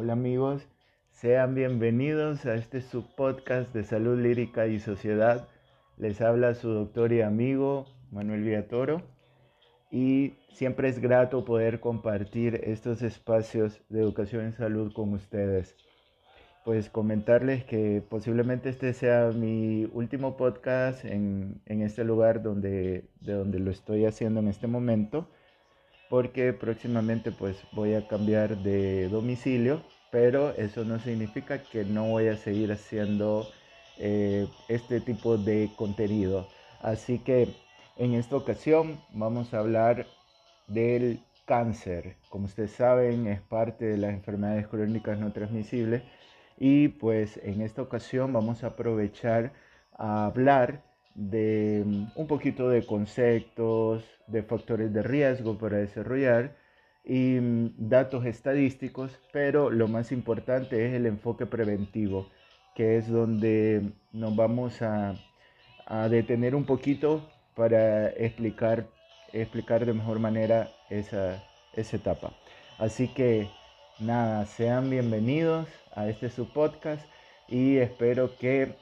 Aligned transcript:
Hola 0.00 0.12
amigos, 0.12 0.62
sean 1.10 1.56
bienvenidos 1.56 2.46
a 2.46 2.54
este 2.54 2.82
subpodcast 2.82 3.74
de 3.74 3.82
salud 3.82 4.16
lírica 4.16 4.68
y 4.68 4.78
sociedad. 4.78 5.48
Les 5.96 6.20
habla 6.20 6.54
su 6.54 6.68
doctor 6.68 7.12
y 7.12 7.20
amigo 7.20 7.84
Manuel 8.12 8.44
Villatoro 8.44 9.02
y 9.90 10.34
siempre 10.52 10.88
es 10.88 11.00
grato 11.00 11.44
poder 11.44 11.80
compartir 11.80 12.60
estos 12.62 13.02
espacios 13.02 13.80
de 13.88 14.00
educación 14.00 14.44
en 14.44 14.52
salud 14.52 14.92
con 14.92 15.14
ustedes. 15.14 15.74
Pues 16.64 16.90
comentarles 16.90 17.64
que 17.64 18.00
posiblemente 18.08 18.68
este 18.68 18.92
sea 18.92 19.32
mi 19.34 19.90
último 19.92 20.36
podcast 20.36 21.04
en, 21.04 21.60
en 21.66 21.82
este 21.82 22.04
lugar 22.04 22.40
donde, 22.40 23.10
de 23.20 23.32
donde 23.32 23.58
lo 23.58 23.72
estoy 23.72 24.04
haciendo 24.04 24.38
en 24.38 24.46
este 24.46 24.68
momento 24.68 25.28
porque 26.08 26.52
próximamente 26.52 27.32
pues 27.32 27.56
voy 27.72 27.94
a 27.94 28.06
cambiar 28.06 28.56
de 28.58 29.08
domicilio, 29.08 29.82
pero 30.10 30.50
eso 30.56 30.84
no 30.84 30.98
significa 30.98 31.62
que 31.64 31.84
no 31.84 32.08
voy 32.08 32.28
a 32.28 32.36
seguir 32.36 32.72
haciendo 32.72 33.46
eh, 33.98 34.46
este 34.68 35.00
tipo 35.00 35.36
de 35.36 35.70
contenido. 35.76 36.48
Así 36.80 37.18
que 37.18 37.48
en 37.96 38.14
esta 38.14 38.36
ocasión 38.36 39.00
vamos 39.12 39.52
a 39.52 39.58
hablar 39.58 40.06
del 40.68 41.20
cáncer. 41.44 42.16
Como 42.28 42.46
ustedes 42.46 42.72
saben, 42.72 43.26
es 43.26 43.40
parte 43.40 43.86
de 43.86 43.98
las 43.98 44.12
enfermedades 44.12 44.68
crónicas 44.68 45.18
no 45.18 45.32
transmisibles 45.32 46.02
y 46.58 46.88
pues 46.88 47.38
en 47.42 47.60
esta 47.62 47.82
ocasión 47.82 48.32
vamos 48.32 48.64
a 48.64 48.68
aprovechar 48.68 49.52
a 49.92 50.26
hablar 50.26 50.82
de 51.14 51.82
mm, 51.86 52.06
un 52.14 52.26
poquito 52.26 52.68
de 52.68 52.84
conceptos, 52.86 54.04
de 54.26 54.42
factores 54.42 54.92
de 54.92 55.02
riesgo 55.02 55.58
para 55.58 55.78
desarrollar 55.78 56.56
y 57.04 57.40
mm, 57.40 57.88
datos 57.88 58.24
estadísticos, 58.26 59.18
pero 59.32 59.70
lo 59.70 59.88
más 59.88 60.12
importante 60.12 60.86
es 60.86 60.94
el 60.94 61.06
enfoque 61.06 61.46
preventivo, 61.46 62.28
que 62.74 62.98
es 62.98 63.08
donde 63.08 63.92
nos 64.12 64.36
vamos 64.36 64.82
a, 64.82 65.14
detener 66.10 66.54
un 66.54 66.64
poquito 66.66 67.26
para 67.54 68.10
explicar, 68.10 68.86
explicar 69.32 69.86
de 69.86 69.94
mejor 69.94 70.18
manera 70.18 70.68
esa, 70.90 71.42
esa 71.74 71.96
etapa. 71.96 72.32
Así 72.78 73.08
que 73.08 73.48
nada, 73.98 74.44
sean 74.44 74.90
bienvenidos 74.90 75.66
a 75.94 76.08
este 76.08 76.28
su 76.28 76.52
podcast 76.52 77.02
y 77.48 77.78
espero 77.78 78.36
que 78.36 78.76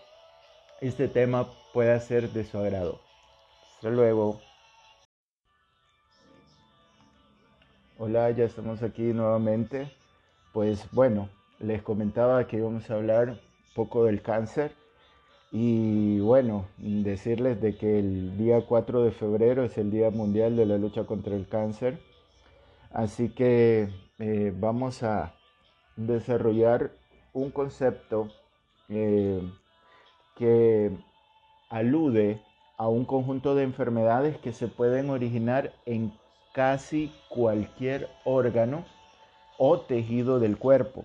este 0.81 1.09
tema 1.09 1.49
pueda 1.73 1.99
ser 2.01 2.31
de 2.31 2.45
su 2.45 2.59
agrado. 2.59 3.01
Hasta 3.75 3.91
luego. 3.91 4.41
Hola, 7.99 8.31
ya 8.31 8.45
estamos 8.45 8.83
aquí 8.83 9.03
nuevamente. 9.03 9.91
Pues 10.53 10.87
bueno, 10.93 11.29
les 11.59 11.83
comentaba 11.83 12.47
que 12.47 12.59
íbamos 12.59 12.91
a 12.91 12.95
hablar 12.95 13.31
un 13.31 13.39
poco 13.75 14.05
del 14.05 14.23
cáncer 14.23 14.73
y 15.53 16.19
bueno, 16.21 16.67
decirles 16.77 17.61
de 17.61 17.77
que 17.77 17.99
el 17.99 18.37
día 18.37 18.61
4 18.67 19.05
de 19.05 19.13
febrero 19.13 19.65
es 19.65 19.79
el 19.79 19.91
Día 19.91 20.11
Mundial 20.11 20.57
de 20.57 20.67
la 20.67 20.77
Lucha 20.77 21.05
contra 21.05 21.35
el 21.35 21.49
Cáncer. 21.49 21.99
Así 22.91 23.31
que 23.31 23.89
eh, 24.19 24.53
vamos 24.55 25.03
a 25.03 25.35
desarrollar 25.97 26.91
un 27.33 27.51
concepto 27.51 28.29
eh, 28.89 29.41
que 30.37 30.93
alude 31.69 32.41
a 32.77 32.89
un 32.89 33.05
conjunto 33.05 33.55
de 33.55 33.65
enfermedades 33.65 34.37
que 34.39 34.53
se 34.53 34.69
pueden 34.69 35.11
originar 35.11 35.73
en 35.87 36.13
casi 36.53 37.13
cualquier 37.29 38.09
órgano 38.25 38.85
o 39.59 39.81
tejido 39.81 40.39
del 40.39 40.59
cuerpo. 40.59 41.05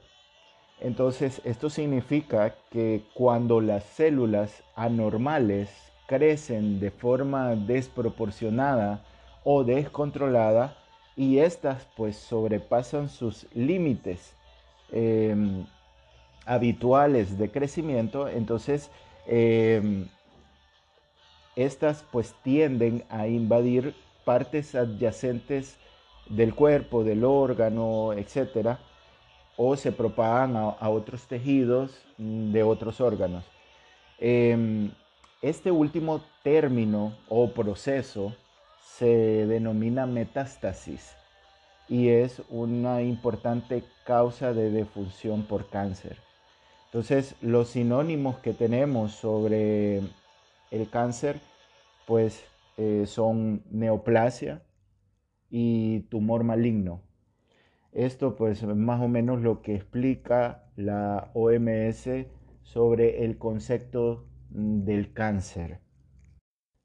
Entonces, 0.79 1.41
esto 1.45 1.69
significa 1.69 2.55
que 2.69 3.03
cuando 3.13 3.61
las 3.61 3.83
células 3.83 4.63
anormales 4.75 5.69
crecen 6.07 6.79
de 6.79 6.91
forma 6.91 7.55
desproporcionada 7.55 9.05
o 9.43 9.63
descontrolada 9.63 10.75
y 11.15 11.39
estas 11.39 11.87
pues 11.95 12.17
sobrepasan 12.17 13.09
sus 13.09 13.47
límites 13.53 14.35
em, 14.91 15.65
habituales 16.45 17.37
de 17.37 17.51
crecimiento, 17.51 18.27
entonces 18.27 18.89
Em, 19.25 20.07
estas 21.55 22.03
pues 22.11 22.33
tienden 22.43 23.03
a 23.09 23.27
invadir 23.27 23.93
partes 24.25 24.75
adyacentes 24.75 25.77
del 26.29 26.53
cuerpo, 26.55 27.03
del 27.03 27.23
órgano, 27.23 28.13
etcétera, 28.13 28.79
o 29.57 29.75
se 29.75 29.91
propagan 29.91 30.55
a, 30.55 30.89
otros 30.89 31.27
tejidos 31.27 31.91
mm, 32.17 32.51
de 32.51 32.63
otros 32.63 33.01
órganos. 33.01 33.45
Em, 34.17 34.91
este 35.41 35.71
último 35.71 36.21
término 36.43 37.15
o 37.27 37.51
proceso 37.51 38.35
se 38.97 39.45
denomina 39.47 40.05
metástasis 40.05 41.15
y 41.89 42.09
es 42.09 42.41
una 42.49 43.01
importante 43.01 43.83
causa 44.05 44.53
de 44.53 44.71
defunción 44.71 45.43
por 45.43 45.67
cáncer. 45.69 46.17
Entonces, 46.91 47.37
los 47.41 47.69
sinónimos 47.69 48.39
que 48.39 48.51
tenemos 48.51 49.13
sobre 49.13 49.99
el 50.71 50.89
cáncer, 50.89 51.39
pues 52.05 52.43
eh, 52.75 53.05
son 53.05 53.63
neoplasia 53.71 54.61
y 55.49 56.01
tumor 56.09 56.43
maligno. 56.43 57.01
Esto 57.93 58.35
pues 58.35 58.61
es 58.61 58.75
más 58.75 58.99
o 58.99 59.07
menos 59.07 59.39
lo 59.39 59.61
que 59.61 59.75
explica 59.75 60.65
la 60.75 61.31
OMS 61.33 62.09
sobre 62.61 63.23
el 63.23 63.37
concepto 63.37 64.25
del 64.49 65.13
cáncer. 65.13 65.79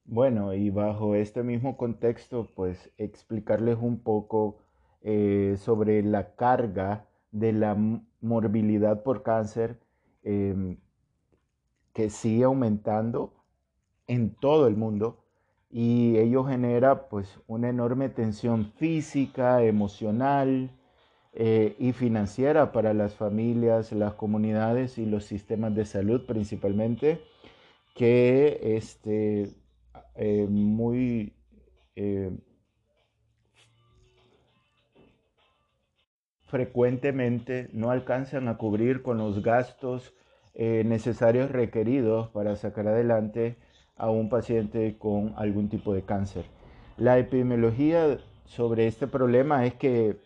Bueno, 0.04 0.54
y 0.54 0.70
bajo 0.70 1.16
este 1.16 1.42
mismo 1.42 1.76
contexto, 1.76 2.48
pues 2.54 2.92
explicarles 2.96 3.78
un 3.80 3.98
poco 3.98 4.58
eh, 5.02 5.56
sobre 5.58 6.04
la 6.04 6.36
carga 6.36 7.08
de 7.32 7.52
la 7.52 7.76
morbilidad 8.20 9.02
por 9.02 9.24
cáncer 9.24 9.80
Em, 10.28 10.78
que 11.92 12.10
sigue 12.10 12.42
aumentando 12.42 13.32
en 14.08 14.34
todo 14.34 14.66
el 14.66 14.76
mundo 14.76 15.24
y 15.70 16.16
ello 16.18 16.42
genera 16.42 17.08
pues 17.08 17.38
una 17.46 17.68
enorme 17.68 18.08
tensión 18.08 18.72
física, 18.72 19.62
emocional 19.62 20.72
eh, 21.32 21.76
y 21.78 21.92
financiera 21.92 22.72
para 22.72 22.92
las 22.92 23.14
familias, 23.14 23.92
las 23.92 24.14
comunidades 24.14 24.98
y 24.98 25.06
los 25.06 25.24
sistemas 25.24 25.76
de 25.76 25.86
salud 25.86 26.26
principalmente 26.26 27.20
que 27.94 28.58
este, 28.76 29.54
eh, 30.16 30.48
muy 30.50 31.36
eh, 31.94 32.36
frecuentemente 36.46 37.68
no 37.72 37.90
alcanzan 37.90 38.48
a 38.48 38.56
cubrir 38.56 39.02
con 39.02 39.18
los 39.18 39.42
gastos 39.42 40.14
eh, 40.54 40.82
necesarios 40.86 41.50
requeridos 41.50 42.28
para 42.30 42.56
sacar 42.56 42.88
adelante 42.88 43.56
a 43.96 44.10
un 44.10 44.28
paciente 44.28 44.96
con 44.98 45.34
algún 45.36 45.68
tipo 45.68 45.92
de 45.92 46.02
cáncer. 46.02 46.44
La 46.96 47.18
epidemiología 47.18 48.18
sobre 48.46 48.86
este 48.86 49.06
problema 49.06 49.66
es 49.66 49.74
que 49.74 50.16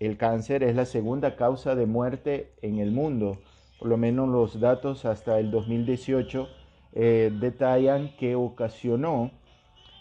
el 0.00 0.16
cáncer 0.16 0.62
es 0.62 0.74
la 0.74 0.86
segunda 0.86 1.36
causa 1.36 1.74
de 1.74 1.86
muerte 1.86 2.52
en 2.62 2.78
el 2.78 2.92
mundo. 2.92 3.38
Por 3.78 3.88
lo 3.88 3.96
menos 3.96 4.28
los 4.28 4.60
datos 4.60 5.04
hasta 5.04 5.38
el 5.38 5.50
2018 5.50 6.48
eh, 6.92 7.32
detallan 7.40 8.16
que 8.16 8.36
ocasionó 8.36 9.32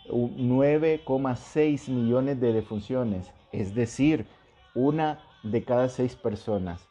9,6 0.07 1.89
millones 1.89 2.39
de 2.39 2.53
defunciones, 2.53 3.31
es 3.51 3.73
decir, 3.73 4.25
una 4.75 5.19
de 5.43 5.63
cada 5.63 5.89
seis 5.89 6.15
personas. 6.15 6.87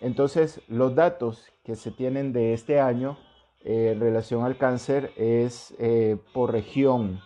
Entonces, 0.00 0.60
los 0.68 0.94
datos 0.94 1.50
que 1.64 1.76
se 1.76 1.90
tienen 1.90 2.32
de 2.32 2.52
este 2.52 2.80
año 2.80 3.16
eh, 3.64 3.92
en 3.92 4.00
relación 4.00 4.44
al 4.44 4.58
cáncer 4.58 5.12
es 5.16 5.74
eh, 5.78 6.18
por 6.32 6.52
región. 6.52 7.20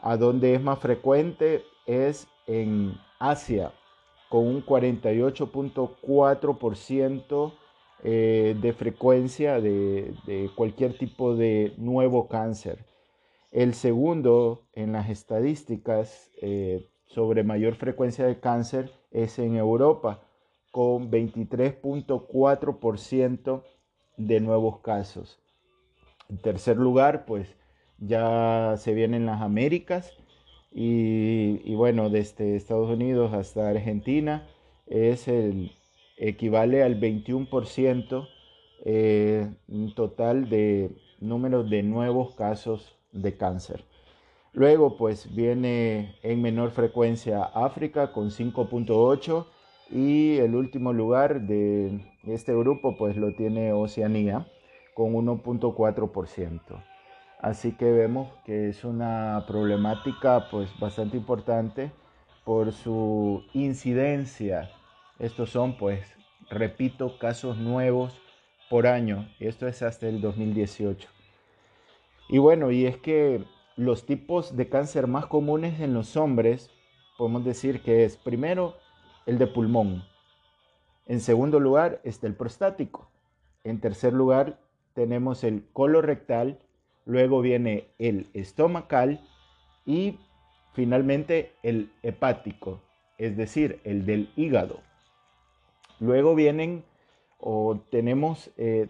A 0.00 0.16
donde 0.16 0.54
es 0.54 0.62
más 0.62 0.78
frecuente 0.78 1.64
es 1.86 2.26
en 2.46 2.94
Asia, 3.18 3.72
con 4.28 4.46
un 4.46 4.64
48.4% 4.64 7.52
eh, 8.02 8.56
de 8.60 8.72
frecuencia 8.72 9.60
de, 9.60 10.14
de, 10.26 10.50
cualquier 10.54 10.96
tipo 10.98 11.34
de 11.36 11.74
nuevo 11.78 12.28
cáncer. 12.28 12.84
El 13.50 13.74
segundo 13.74 14.62
en 14.72 14.92
las 14.92 15.10
estadísticas 15.10 16.30
sobre 17.06 17.44
mayor 17.44 17.76
frecuencia 17.76 18.26
de 18.26 18.40
cáncer 18.40 18.92
es 19.14 19.38
en 19.38 19.56
Europa, 19.56 20.20
con 20.70 21.10
23.4% 21.10 23.62
de 24.18 24.40
nuevos 24.40 24.80
casos. 24.80 25.40
En 26.28 26.36
tercer 26.38 26.76
lugar, 26.76 27.24
pues 27.24 27.56
ya 27.98 28.74
se 28.76 28.92
vienen 28.92 29.24
las 29.24 29.40
Américas 29.40 30.12
y, 30.72 31.74
bueno, 31.74 32.10
desde 32.10 32.56
Estados 32.56 32.90
Unidos 32.90 33.32
hasta 33.32 33.68
Argentina 33.68 34.48
es 34.86 35.28
el, 35.28 35.70
equivale 36.16 36.82
al 36.82 37.00
21% 37.00 38.28
eh, 38.84 39.48
total 39.94 40.48
de 40.48 40.90
número 41.20 41.62
de 41.62 41.84
nuevos 41.84 42.34
casos 42.34 42.96
de 43.12 43.36
cáncer. 43.36 43.84
Luego, 44.54 44.96
pues 44.96 45.34
viene 45.34 46.14
en 46.22 46.40
menor 46.40 46.70
frecuencia 46.70 47.42
África 47.42 48.12
con 48.12 48.30
5.8 48.30 49.46
y 49.90 50.36
el 50.38 50.54
último 50.54 50.92
lugar 50.92 51.40
de 51.40 52.00
este 52.22 52.54
grupo 52.54 52.96
pues 52.96 53.16
lo 53.16 53.34
tiene 53.34 53.72
Oceanía 53.72 54.46
con 54.94 55.12
1.4%. 55.12 56.60
Así 57.40 57.72
que 57.72 57.90
vemos 57.90 58.32
que 58.44 58.68
es 58.68 58.84
una 58.84 59.44
problemática 59.48 60.46
pues 60.52 60.70
bastante 60.78 61.16
importante 61.16 61.90
por 62.44 62.72
su 62.72 63.42
incidencia. 63.54 64.70
Estos 65.18 65.50
son 65.50 65.76
pues, 65.76 66.06
repito, 66.48 67.18
casos 67.18 67.58
nuevos 67.58 68.20
por 68.70 68.86
año. 68.86 69.28
Esto 69.40 69.66
es 69.66 69.82
hasta 69.82 70.08
el 70.08 70.20
2018. 70.20 71.08
Y 72.28 72.38
bueno, 72.38 72.70
y 72.70 72.86
es 72.86 72.96
que 72.98 73.44
los 73.76 74.06
tipos 74.06 74.56
de 74.56 74.68
cáncer 74.68 75.06
más 75.06 75.26
comunes 75.26 75.80
en 75.80 75.94
los 75.94 76.16
hombres, 76.16 76.70
podemos 77.18 77.44
decir 77.44 77.82
que 77.82 78.04
es 78.04 78.16
primero 78.16 78.76
el 79.26 79.38
de 79.38 79.46
pulmón. 79.46 80.04
En 81.06 81.20
segundo 81.20 81.60
lugar 81.60 82.00
está 82.04 82.26
el 82.26 82.34
prostático. 82.34 83.10
En 83.62 83.80
tercer 83.80 84.12
lugar 84.12 84.58
tenemos 84.94 85.44
el 85.44 85.64
colorectal. 85.72 86.58
Luego 87.04 87.40
viene 87.40 87.88
el 87.98 88.28
estomacal 88.32 89.20
y 89.84 90.18
finalmente 90.72 91.52
el 91.62 91.92
hepático, 92.02 92.80
es 93.18 93.36
decir, 93.36 93.80
el 93.84 94.06
del 94.06 94.30
hígado. 94.36 94.80
Luego 96.00 96.34
vienen 96.34 96.84
o 97.38 97.78
tenemos 97.90 98.50
eh, 98.56 98.88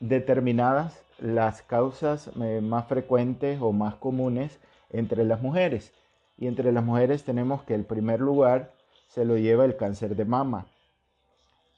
determinadas 0.00 1.04
las 1.18 1.62
causas 1.62 2.30
eh, 2.40 2.60
más 2.62 2.86
frecuentes 2.86 3.60
o 3.60 3.72
más 3.72 3.94
comunes 3.96 4.58
entre 4.90 5.24
las 5.24 5.42
mujeres. 5.42 5.92
Y 6.36 6.46
entre 6.46 6.72
las 6.72 6.84
mujeres 6.84 7.24
tenemos 7.24 7.62
que 7.64 7.74
el 7.74 7.84
primer 7.84 8.20
lugar 8.20 8.72
se 9.08 9.24
lo 9.24 9.36
lleva 9.36 9.64
el 9.64 9.76
cáncer 9.76 10.16
de 10.16 10.24
mama. 10.24 10.66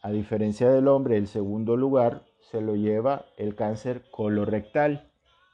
A 0.03 0.11
diferencia 0.11 0.71
del 0.71 0.89
hombre, 0.89 1.17
el 1.17 1.27
segundo 1.27 1.77
lugar 1.77 2.23
se 2.51 2.61
lo 2.61 2.75
lleva 2.75 3.27
el 3.37 3.55
cáncer 3.55 4.03
colorectal. 4.11 5.09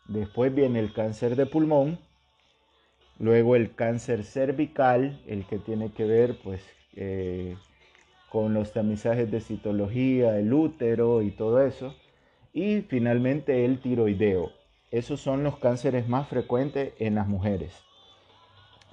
Después 0.08 0.54
viene 0.54 0.78
el 0.78 0.92
cáncer 0.92 1.36
de 1.36 1.46
pulmón. 1.46 1.98
Luego 3.18 3.56
el 3.56 3.74
cáncer 3.74 4.24
cervical, 4.24 5.20
el 5.26 5.46
que 5.46 5.58
tiene 5.58 5.90
que 5.92 6.04
ver 6.04 6.38
pues 6.42 6.62
eh, 6.94 7.56
con 8.30 8.54
los 8.54 8.72
tamizajes 8.72 9.30
de 9.30 9.40
citología, 9.40 10.38
el 10.38 10.52
útero 10.52 11.22
y 11.22 11.30
todo 11.30 11.62
eso. 11.62 11.94
Y 12.56 12.80
finalmente 12.80 13.66
el 13.66 13.80
tiroideo. 13.80 14.50
Esos 14.90 15.20
son 15.20 15.44
los 15.44 15.58
cánceres 15.58 16.08
más 16.08 16.26
frecuentes 16.26 16.94
en 16.98 17.16
las 17.16 17.28
mujeres. 17.28 17.84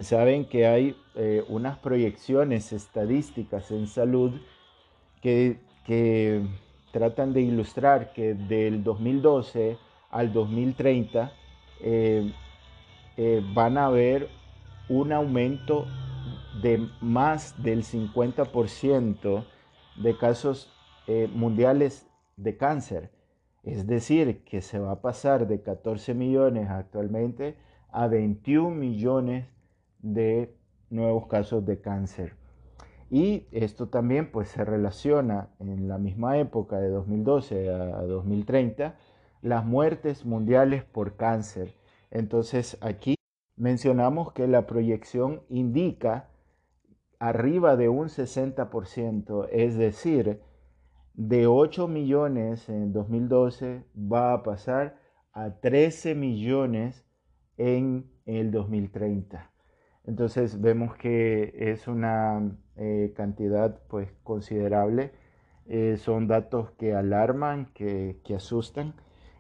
Saben 0.01 0.43
que 0.49 0.67
hay 0.67 0.97
eh, 1.15 1.45
unas 1.47 1.77
proyecciones 1.77 2.73
estadísticas 2.73 3.71
en 3.71 3.87
salud 3.87 4.33
que, 5.21 5.61
tratan 6.91 7.31
de 7.31 7.39
ilustrar 7.39 8.11
que 8.11 8.33
del 8.33 8.83
2012 8.83 9.77
al 10.11 10.33
2030 10.33 11.31
eh, 11.79 12.33
eh, 13.15 13.41
van 13.53 13.77
a 13.77 13.85
haber 13.85 14.27
un 14.89 15.13
aumento 15.13 15.87
de 16.61 16.85
más 16.99 17.63
del 17.63 17.85
50% 17.85 19.45
de 19.95 20.17
casos 20.17 20.69
mundiales 21.33 22.05
de 22.35 22.57
cáncer. 22.57 23.22
Es 23.63 23.87
decir, 23.87 24.43
que 24.43 24.61
se 24.61 24.77
va 24.77 24.91
a 24.91 25.01
pasar 25.01 25.47
de 25.47 25.61
14 25.61 26.13
millones 26.13 26.69
actualmente 26.69 27.55
a 27.89 28.07
21 28.07 28.75
millones 28.75 29.47
de 29.99 30.53
nuevos 30.89 31.27
casos 31.27 31.65
de 31.65 31.79
cáncer. 31.79 32.35
Y 33.09 33.47
esto 33.51 33.87
también 33.87 34.31
pues 34.31 34.49
se 34.49 34.65
relaciona 34.65 35.49
en 35.59 35.87
la 35.87 35.97
misma 35.97 36.37
época 36.39 36.79
de 36.79 36.89
2012 36.89 37.69
a 37.69 38.01
2030 38.03 38.95
las 39.41 39.65
muertes 39.65 40.25
mundiales 40.25 40.83
por 40.83 41.15
cáncer. 41.15 41.75
Entonces 42.11 42.77
aquí 42.81 43.15
mencionamos 43.55 44.33
que 44.33 44.47
la 44.47 44.65
proyección 44.65 45.43
indica 45.49 46.29
arriba 47.19 47.77
de 47.77 47.87
un 47.87 48.07
60%, 48.07 49.47
es 49.51 49.77
decir, 49.77 50.41
de 51.13 51.45
8 51.47 51.87
millones 51.87 52.69
en 52.69 52.91
2012 52.91 53.83
va 53.95 54.33
a 54.33 54.43
pasar 54.43 54.97
a 55.31 55.51
13 55.59 56.15
millones 56.15 57.05
en 57.57 58.09
el 58.25 58.51
2030. 58.51 59.51
Entonces 60.05 60.59
vemos 60.59 60.95
que 60.95 61.53
es 61.55 61.87
una 61.87 62.57
eh, 62.75 63.13
cantidad 63.15 63.79
pues 63.87 64.09
considerable. 64.23 65.11
Eh, 65.65 65.97
son 65.97 66.27
datos 66.27 66.71
que 66.71 66.93
alarman, 66.93 67.67
que, 67.73 68.19
asustan 68.35 68.95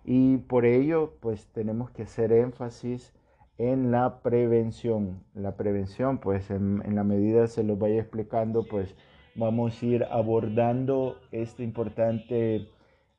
y 0.05 0.37
por 0.37 0.65
ello 0.65 1.17
pues 1.19 1.47
tenemos 1.47 1.89
que 1.91 2.03
hacer 2.03 2.31
énfasis 2.31 3.13
en 3.57 3.91
la 3.91 4.21
prevención. 4.21 5.23
La 5.33 5.57
prevención 5.57 6.19
pues 6.19 6.49
en, 6.49 6.81
en 6.85 6.95
la 6.95 7.03
medida 7.03 7.47
se 7.47 7.63
los 7.63 7.77
vaya 7.79 7.99
explicando 7.99 8.65
pues 8.67 8.95
vamos 9.35 9.81
a 9.81 9.85
ir 9.85 10.03
abordando 10.09 11.19
esta 11.31 11.63
importante 11.63 12.67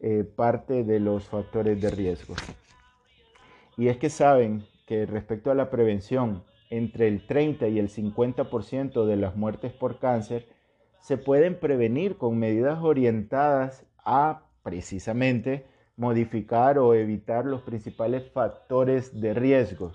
eh, 0.00 0.25
parte 0.25 0.84
de 0.84 1.00
los 1.00 1.25
factores 1.25 1.81
de 1.81 1.90
riesgo. 1.90 2.34
Y 3.76 3.88
es 3.88 3.96
que 3.96 4.11
saben 4.11 4.64
que 4.87 5.06
respecto 5.06 5.50
a 5.50 5.55
la 5.55 5.70
prevención, 5.70 6.44
entre 6.70 7.08
el 7.08 7.26
30 7.26 7.69
y 7.69 7.78
el 7.78 7.88
50% 7.88 9.05
de 9.05 9.16
las 9.16 9.37
muertes 9.37 9.72
por 9.72 9.99
cáncer 9.99 10.46
se 11.00 11.19
pueden 11.19 11.58
prevenir 11.58 12.16
con 12.16 12.38
medidas 12.38 12.82
orientadas 12.82 13.87
a 14.05 14.43
precisamente 14.62 15.66
modificar 15.96 16.78
o 16.78 16.94
evitar 16.94 17.44
los 17.44 17.62
principales 17.62 18.31
factores 18.32 19.20
de 19.20 19.34
riesgo 19.34 19.93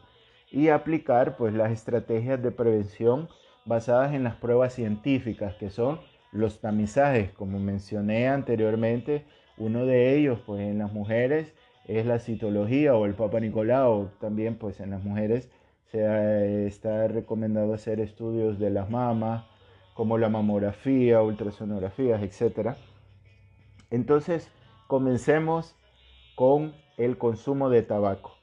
y 0.52 0.70
aplicar 0.70 1.36
pues 1.36 1.54
las 1.54 1.72
estrategias 1.72 2.42
de 2.42 2.52
prevención 2.52 3.28
basadas 3.66 4.14
en 4.14 4.24
las 4.24 4.36
pruebas 4.36 4.74
científicas 4.74 5.56
que 5.56 5.70
son 5.70 6.00
los 6.32 6.60
tamizajes, 6.62 7.32
como 7.32 7.60
mencioné 7.60 8.28
anteriormente, 8.28 9.26
uno 9.58 9.86
de 9.86 10.16
ellos, 10.16 10.40
pues 10.46 10.62
en 10.62 10.80
las 10.80 10.94
mujeres, 10.94 11.54
es 11.86 12.06
la 12.06 12.20
citología 12.20 12.96
o 12.96 13.06
el 13.06 13.16
Papa 13.16 13.40
Nicolau. 13.40 14.12
También, 14.20 14.56
pues 14.56 14.80
en 14.80 14.92
las 14.92 15.04
mujeres 15.04 15.50
se 15.92 16.68
está 16.68 17.08
recomendado 17.08 17.74
hacer 17.74 18.00
estudios 18.00 18.60
de 18.60 18.70
las 18.70 18.90
mamas, 18.90 19.46
como 19.96 20.18
la 20.18 20.30
mamografía, 20.30 21.22
ultrasonografías, 21.22 22.22
etc. 22.22 22.76
Entonces, 23.90 24.50
comencemos 24.88 25.76
con 26.36 26.74
el 26.98 27.18
consumo 27.18 27.70
de 27.70 27.82
tabaco, 27.82 28.38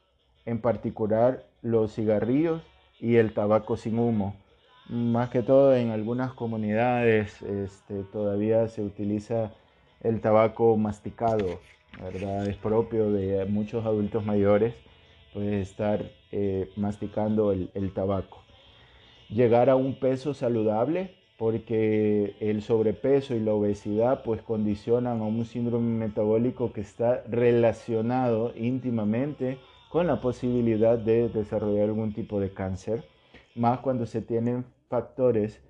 en 0.45 0.61
particular 0.61 1.47
los 1.63 1.95
cigarrillos 1.95 2.63
y 2.99 3.17
el 3.17 3.33
tabaco 3.33 3.77
sin 3.77 3.99
humo. 3.99 4.37
Más 4.89 5.31
que 5.31 5.43
todo 5.43 5.75
en 5.75 5.91
algunas 5.91 6.33
comunidades 6.33 7.43
este, 7.43 8.05
todavía 8.05 8.69
se 8.69 8.83
utiliza 8.83 9.53
el 10.01 10.21
tabaco 10.21 10.77
masticado, 10.77 11.59
¿verdad? 12.01 12.47
Es 12.47 12.57
propio 12.57 13.11
de 13.11 13.45
muchos 13.47 13.85
adultos 13.85 14.25
mayores 14.25 14.75
pues, 15.33 15.69
estar 15.69 16.05
eh, 16.31 16.71
masticando 16.77 17.51
el, 17.51 17.71
el 17.75 17.93
tabaco. 17.93 18.45
Llegar 19.29 19.71
a 19.71 19.77
un 19.77 19.99
peso 19.99 20.35
saludable 20.35 21.17
porque 21.37 22.37
el 22.39 22.63
sobrepeso 22.63 23.35
y 23.35 23.41
la 23.41 23.55
obesidad 23.55 24.23
pues 24.23 24.41
condicionan 24.41 25.21
a 25.21 25.25
un 25.25 25.45
síndrome 25.45 26.07
metabólico 26.07 26.73
que 26.73 26.81
está 26.81 27.25
relacionado 27.29 28.53
íntimamente 28.57 29.59
con 29.91 30.07
la 30.07 30.21
posibilidad 30.21 30.97
de 30.97 31.29
desarrollar 31.29 31.85
algún 31.85 32.13
tipo 32.13 32.39
de 32.39 32.53
cáncer, 32.53 33.05
más 33.55 33.81
cuando 33.81 34.07
se 34.07 34.23
tienen 34.23 34.65
factores 34.89 35.61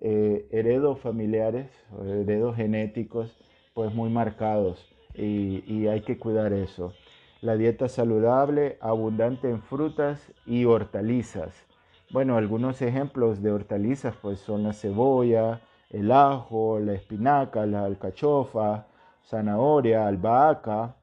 eh, 0.00 0.46
heredos 0.50 1.00
familiares 1.00 1.70
heredos 2.04 2.56
genéticos 2.56 3.36
pues 3.74 3.94
muy 3.94 4.10
marcados 4.10 4.86
y, 5.14 5.64
y 5.66 5.88
hay 5.88 6.02
que 6.02 6.18
cuidar 6.18 6.52
eso. 6.52 6.92
La 7.40 7.56
dieta 7.56 7.88
saludable, 7.88 8.78
abundante 8.80 9.48
en 9.48 9.62
frutas 9.62 10.32
y 10.46 10.64
hortalizas. 10.64 11.66
Bueno, 12.10 12.36
algunos 12.36 12.80
ejemplos 12.82 13.42
de 13.42 13.52
hortalizas 13.52 14.14
pues 14.20 14.40
son 14.40 14.62
la 14.62 14.72
cebolla, 14.72 15.60
el 15.90 16.12
ajo, 16.12 16.78
la 16.78 16.94
espinaca, 16.94 17.66
la 17.66 17.84
alcachofa, 17.84 18.86
zanahoria, 19.24 20.06
albahaca, 20.06 20.96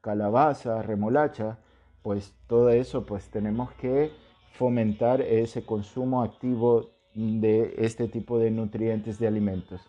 calabaza, 0.00 0.82
remolacha, 0.82 1.58
pues 2.02 2.34
todo 2.46 2.70
eso 2.70 3.04
pues 3.04 3.30
tenemos 3.30 3.72
que 3.72 4.12
fomentar 4.52 5.20
ese 5.20 5.64
consumo 5.64 6.22
activo 6.22 6.90
de 7.20 7.74
este 7.78 8.08
tipo 8.08 8.38
de 8.38 8.50
nutrientes 8.50 9.18
de 9.18 9.26
alimentos. 9.26 9.80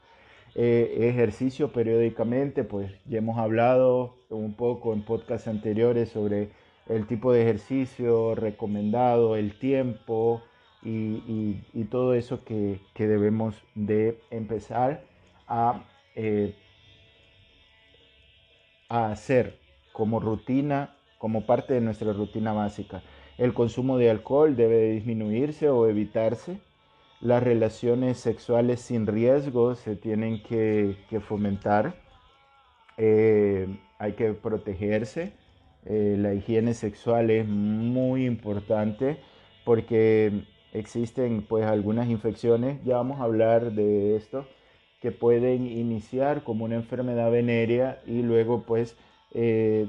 Eh, 0.53 1.09
ejercicio 1.09 1.71
periódicamente, 1.71 2.63
pues 2.63 2.91
ya 3.05 3.19
hemos 3.19 3.37
hablado 3.37 4.15
un 4.29 4.53
poco 4.53 4.93
en 4.93 5.03
podcasts 5.03 5.47
anteriores 5.47 6.09
sobre 6.09 6.49
el 6.89 7.07
tipo 7.07 7.31
de 7.31 7.43
ejercicio 7.43 8.35
recomendado, 8.35 9.37
el 9.37 9.57
tiempo 9.57 10.41
y, 10.83 11.53
todo 11.89 12.13
eso 12.15 12.43
que, 12.43 12.79
debemos 12.97 13.55
de 13.75 14.19
empezar 14.29 15.03
a, 15.47 15.83
eh, 16.15 16.55
a 18.89 19.11
hacer 19.11 19.59
como 19.93 20.19
rutina, 20.19 20.95
como 21.17 21.45
parte 21.45 21.73
de 21.73 21.81
nuestra 21.81 22.13
rutina 22.13 22.51
básica. 22.51 23.03
El 23.37 23.53
consumo 23.53 23.97
de 23.97 24.09
alcohol 24.09 24.55
debe 24.55 24.91
disminuirse 24.91 25.69
o 25.69 25.87
evitarse. 25.87 26.59
Las 27.21 27.43
relaciones 27.43 28.17
sexuales 28.17 28.81
sin 28.81 29.05
riesgo 29.05 29.75
se 29.75 29.95
tienen 29.95 30.41
que, 30.41 30.95
fomentar. 31.21 31.93
Eh, 32.97 33.67
hay 33.99 34.13
que 34.13 34.33
protegerse. 34.33 35.33
Eh, 35.85 36.15
la 36.17 36.33
higiene 36.33 36.73
sexual 36.73 37.29
es 37.29 37.47
muy 37.47 38.25
importante 38.25 39.17
porque 39.65 40.45
existen 40.73 41.43
pues 41.47 41.65
algunas 41.65 42.09
infecciones, 42.09 42.83
ya 42.83 42.97
vamos 42.97 43.19
a 43.19 43.25
hablar 43.25 43.73
de 43.73 44.15
esto, 44.15 44.47
que 44.99 45.11
pueden 45.11 45.67
iniciar 45.67 46.43
como 46.43 46.65
una 46.65 46.75
enfermedad 46.75 47.31
venérea 47.31 48.01
y 48.07 48.23
luego 48.23 48.63
pues 48.63 48.95
eh, 49.33 49.87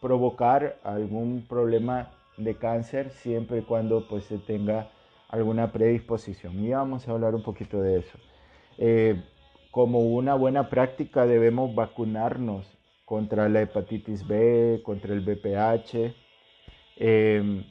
provocar 0.00 0.78
algún 0.84 1.44
problema 1.48 2.12
de 2.36 2.56
cáncer 2.56 3.10
siempre 3.10 3.58
y 3.58 3.62
cuando 3.62 4.06
pues 4.06 4.24
se 4.24 4.38
tenga 4.38 4.90
alguna 5.34 5.72
predisposición. 5.72 6.64
Y 6.64 6.70
vamos 6.70 7.06
a 7.06 7.10
hablar 7.10 7.34
un 7.34 7.42
poquito 7.42 7.82
de 7.82 7.98
eso. 7.98 8.18
Eh, 8.78 9.20
como 9.70 9.98
una 10.00 10.34
buena 10.34 10.70
práctica 10.70 11.26
debemos 11.26 11.74
vacunarnos 11.74 12.66
contra 13.04 13.48
la 13.48 13.62
hepatitis 13.62 14.26
B, 14.26 14.80
contra 14.84 15.12
el 15.12 15.20
BPH. 15.20 16.14
Em, 16.96 17.64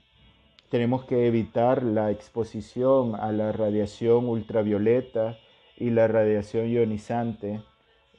tenemos 0.69 1.05
que 1.05 1.25
evitar 1.27 1.83
la 1.83 2.11
exposición 2.11 3.15
a 3.15 3.31
la 3.31 3.53
radiación 3.53 4.27
ultravioleta 4.27 5.37
y 5.77 5.89
la 5.91 6.07
radiación 6.07 6.67
ionizante 6.67 7.61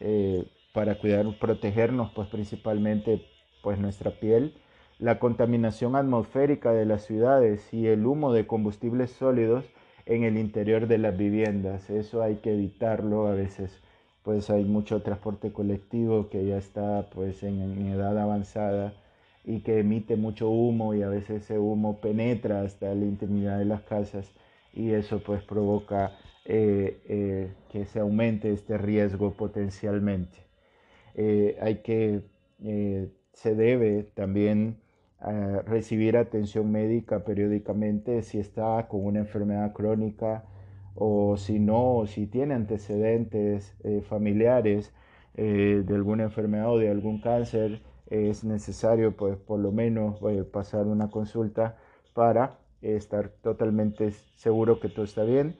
eh, 0.00 0.44
para 0.72 0.94
cuidar, 0.98 1.26
protegernos 1.38 2.10
pues 2.14 2.28
principalmente 2.28 3.26
pues 3.62 3.78
nuestra 3.78 4.10
piel, 4.12 4.54
la 4.98 5.18
contaminación 5.18 5.96
atmosférica 5.96 6.72
de 6.72 6.86
las 6.86 7.04
ciudades 7.04 7.72
y 7.72 7.86
el 7.86 8.06
humo 8.06 8.32
de 8.32 8.46
combustibles 8.46 9.10
sólidos 9.10 9.64
en 10.06 10.24
el 10.24 10.36
interior 10.38 10.86
de 10.86 10.98
las 10.98 11.16
viviendas. 11.16 11.90
Eso 11.90 12.22
hay 12.22 12.36
que 12.36 12.52
evitarlo. 12.52 13.26
A 13.26 13.32
veces 13.32 13.80
pues 14.22 14.48
hay 14.50 14.64
mucho 14.64 15.02
transporte 15.02 15.52
colectivo 15.52 16.30
que 16.30 16.46
ya 16.46 16.56
está 16.56 17.10
pues 17.10 17.42
en, 17.42 17.86
edad 17.88 18.18
avanzada 18.18 18.94
y 19.44 19.60
que 19.60 19.80
emite 19.80 20.16
mucho 20.16 20.48
humo 20.48 20.94
y 20.94 21.02
a 21.02 21.08
veces 21.08 21.42
ese 21.42 21.58
humo 21.58 22.00
penetra 22.00 22.62
hasta 22.62 22.94
la 22.94 23.04
intimidad 23.04 23.58
de 23.58 23.66
las 23.66 23.82
casas 23.82 24.32
y 24.72 24.92
eso 24.92 25.22
pues 25.22 25.42
provoca 25.42 26.12
eh, 26.46 27.02
eh, 27.06 27.52
que 27.70 27.84
se 27.84 28.00
aumente 28.00 28.50
este 28.52 28.78
riesgo 28.78 29.34
potencialmente. 29.34 30.38
Eh, 31.14 31.58
hay 31.60 31.76
que 31.82 32.22
se 33.34 33.54
debe 33.54 34.04
también 34.14 34.78
eh, 35.26 35.62
recibir 35.66 36.18
atención 36.18 36.70
médica 36.70 37.24
periódicamente 37.24 38.22
si 38.22 38.38
está 38.38 38.86
con 38.88 39.06
una 39.06 39.20
enfermedad 39.20 39.72
crónica 39.72 40.44
o 40.94 41.36
si 41.38 41.58
no, 41.58 42.04
si 42.06 42.26
tiene 42.26 42.54
antecedentes 42.54 43.74
eh, 43.84 44.02
familiares 44.02 44.92
eh, 45.34 45.82
de 45.86 45.94
alguna 45.94 46.24
enfermedad 46.24 46.70
o 46.70 46.78
de 46.78 46.90
algún 46.90 47.20
cáncer, 47.22 47.80
es 48.10 48.44
necesario 48.44 49.16
pues 49.16 49.38
por 49.38 49.60
lo 49.60 49.72
menos 49.72 50.20
pasar 50.52 50.86
una 50.86 51.10
consulta 51.10 51.78
para 52.12 52.58
estar 52.82 53.30
totalmente 53.42 54.10
seguro 54.36 54.78
que 54.78 54.90
todo 54.90 55.06
está 55.06 55.24
bien. 55.24 55.56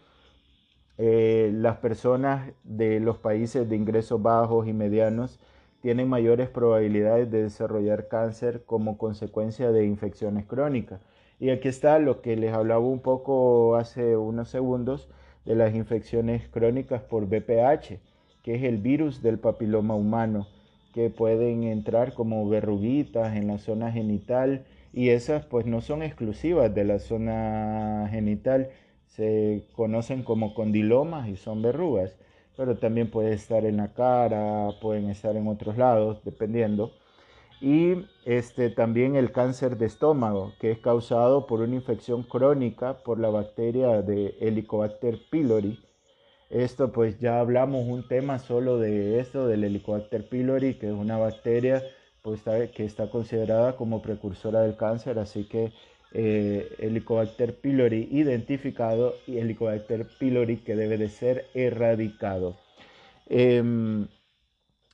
las 0.99 1.79
personas 1.79 2.53
de 2.65 3.01
los 3.01 3.19
países 3.19 3.69
de 3.69 3.77
ingresos 3.77 4.21
bajos 4.23 4.69
y 4.69 4.73
medianos 4.75 5.41
tienen 5.85 6.09
mayores 6.09 6.49
probabilidades 6.49 7.31
de 7.31 7.43
desarrollar 7.43 8.09
cáncer 8.09 8.63
como 8.65 8.97
consecuencia 8.97 9.71
de 9.71 9.85
infecciones 9.85 10.47
crónicas. 10.47 11.03
Y 11.39 11.51
aquí 11.51 11.69
está 11.69 11.99
lo 11.99 12.23
que 12.23 12.37
les 12.37 12.55
hablaba 12.55 12.81
un 12.81 13.01
poco 13.01 13.77
hace 13.77 14.17
unos 14.17 14.49
segundos 14.49 15.11
de 15.45 15.57
las 15.57 15.75
infecciones 15.75 16.49
crónicas 16.49 17.03
por 17.03 17.27
BPH, 17.27 18.01
que 18.43 18.55
es 18.55 18.63
el 18.63 18.79
virus 18.79 19.21
del 19.21 19.39
papiloma 19.39 19.95
humano, 19.95 20.47
que 20.95 21.11
pueden 21.11 21.65
entrar 21.65 22.15
como 22.15 22.49
verruguitas 22.49 23.37
en 23.37 23.47
la 23.47 23.59
zona 23.59 23.93
genital 23.93 24.65
y 24.91 25.11
esas 25.11 25.45
pues 25.45 25.67
no 25.67 25.83
son 25.83 26.03
exclusivas 26.03 26.75
de 26.75 26.85
la 26.85 26.99
zona 26.99 28.09
genital, 28.11 28.71
se 29.05 29.67
conocen 29.77 30.23
como 30.23 30.55
condilomas 30.55 31.29
y 31.29 31.37
son 31.37 31.61
verrugas 31.61 32.17
pero 32.57 32.77
también 32.77 33.11
puede 33.11 33.33
estar 33.35 33.65
en 33.65 33.79
la 33.79 33.93
cara, 33.93 34.71
pueden 34.81 35.11
estar 35.11 35.37
en 35.37 35.49
otros 35.49 35.77
lados, 35.77 36.23
dependiendo. 36.25 36.93
Y 37.61 38.07
este, 38.25 38.71
también 38.71 39.17
el 39.17 39.33
cáncer 39.33 39.79
de 39.79 39.87
estómago, 39.87 40.53
que 40.61 40.71
es 40.71 40.79
causado 40.79 41.47
por 41.47 41.61
una 41.61 41.75
infección 41.75 42.23
crónica 42.23 42.99
por 43.05 43.19
la 43.19 43.31
bacteria 43.31 44.03
de 44.03 44.37
Helicobacter 44.41 45.19
pylori. 45.31 45.79
Esto 46.51 46.93
pues 46.93 47.19
ya 47.19 47.41
hablamos 47.41 47.87
un 47.87 48.07
tema 48.07 48.39
solo 48.39 48.79
de 48.79 49.19
esto, 49.19 49.47
del 49.47 49.65
Helicobacter 49.65 50.29
pylori, 50.29 50.75
que 50.75 50.89
es 50.89 50.93
una 50.93 51.17
bacteria 51.17 51.83
pues, 52.23 52.43
que 52.43 52.85
está 52.85 53.11
considerada 53.11 53.77
como 53.77 54.03
precursora 54.03 54.61
del 54.61 54.77
cáncer, 54.77 55.19
así 55.19 55.45
que 55.49 55.73
eh, 56.15 56.77
Helicobacter 56.79 57.61
pylori 57.61 58.09
identificado 58.13 59.17
y 59.27 59.39
Helicobacter 59.39 60.07
pylori 60.19 60.59
que 60.59 60.77
debe 60.77 60.97
de 60.97 61.09
ser 61.09 61.47
erradicado. 61.55 62.57
Em, 63.27 64.07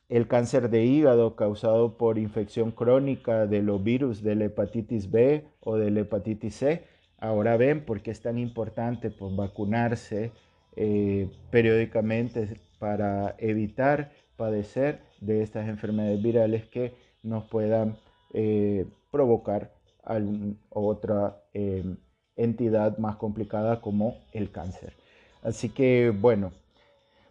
el 0.08 0.26
cáncer 0.26 0.70
de 0.70 0.84
hígado 0.84 1.36
causado 1.36 1.96
por 1.96 2.18
infección 2.18 2.72
crónica 2.72 3.46
de 3.46 3.62
los 3.62 3.82
virus 3.84 4.22
de 4.22 4.34
la 4.34 4.46
hepatitis 4.46 5.10
B 5.10 5.44
o 5.60 5.76
de 5.76 5.90
la 5.90 6.00
hepatitis 6.00 6.56
C. 6.56 6.84
Ahora 7.18 7.56
ven 7.56 7.84
por 7.84 8.00
qué 8.00 8.10
es 8.10 8.20
tan 8.22 8.38
importante 8.38 9.10
pues, 9.10 9.36
vacunarse 9.36 10.32
eh, 10.76 11.28
periódicamente 11.50 12.60
para 12.78 13.36
evitar 13.38 14.12
padecer 14.36 15.02
de 15.20 15.42
estas 15.42 15.68
enfermedades 15.68 16.22
virales 16.22 16.66
que 16.66 16.94
nos 17.22 17.44
puedan 17.44 17.98
eh, 18.32 18.86
provocar 19.10 19.70
otra 20.70 21.42
em, 21.52 21.96
entidad 22.36 22.98
más 22.98 23.16
complicada 23.16 23.80
como 23.80 24.16
el 24.32 24.50
cáncer. 24.50 24.94
Así 25.42 25.68
que 25.70 26.10
bueno, 26.10 26.52